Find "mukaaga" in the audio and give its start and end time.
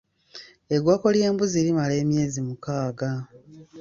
2.47-3.11